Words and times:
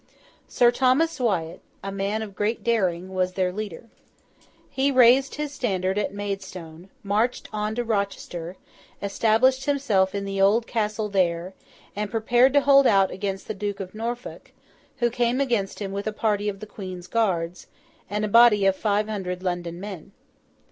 Sir 0.47 0.71
Thomas 0.71 1.19
Wyat, 1.19 1.59
a 1.83 1.91
man 1.91 2.23
of 2.23 2.35
great 2.35 2.63
daring, 2.63 3.13
was 3.13 3.33
their 3.33 3.53
leader. 3.53 3.83
He 4.67 4.89
raised 4.91 5.35
his 5.35 5.53
standard 5.53 5.99
at 5.99 6.11
Maidstone, 6.11 6.89
marched 7.03 7.47
on 7.53 7.75
to 7.75 7.83
Rochester, 7.83 8.55
established 8.99 9.65
himself 9.65 10.15
in 10.15 10.25
the 10.25 10.41
old 10.41 10.65
castle 10.65 11.07
there, 11.07 11.53
and 11.95 12.09
prepared 12.09 12.51
to 12.53 12.61
hold 12.61 12.87
out 12.87 13.11
against 13.11 13.47
the 13.47 13.53
Duke 13.53 13.79
of 13.79 13.93
Norfolk, 13.93 14.53
who 14.97 15.11
came 15.11 15.39
against 15.39 15.77
him 15.77 15.91
with 15.91 16.07
a 16.07 16.11
party 16.13 16.49
of 16.49 16.61
the 16.61 16.65
Queen's 16.65 17.05
guards, 17.05 17.67
and 18.09 18.25
a 18.25 18.27
body 18.27 18.65
of 18.65 18.75
five 18.75 19.07
hundred 19.07 19.43
London 19.43 19.79
men. 19.79 20.13